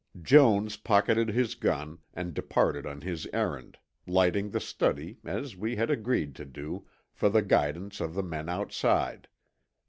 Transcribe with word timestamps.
Jones 0.19 0.77
pocketed 0.77 1.29
his 1.29 1.53
gun, 1.53 1.99
and 2.15 2.33
departed 2.33 2.87
on 2.87 3.01
his 3.01 3.27
errand, 3.31 3.77
lighting 4.07 4.49
the 4.49 4.59
study, 4.59 5.19
as 5.23 5.55
we 5.55 5.75
had 5.75 5.91
agreed 5.91 6.33
to 6.37 6.43
do, 6.43 6.87
for 7.13 7.29
the 7.29 7.43
guidance 7.43 8.01
of 8.01 8.15
the 8.15 8.23
men 8.23 8.49
outside. 8.49 9.27